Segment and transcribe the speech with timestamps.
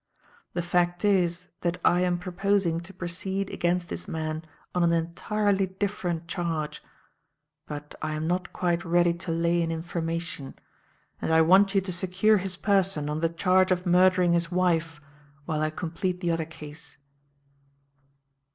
[0.53, 4.41] The fact is that I am proposing to proceed against this man
[4.73, 6.81] on an entirely different charge.
[7.67, 10.55] But I am not quite ready to lay an information;
[11.21, 14.99] and I want you to secure his person on the charge of murdering his wife
[15.45, 16.97] while I complete the other case."